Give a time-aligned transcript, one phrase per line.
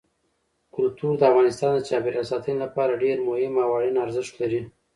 [0.75, 4.61] کلتور د افغانستان د چاپیریال ساتنې لپاره ډېر مهم او اړین ارزښت لري.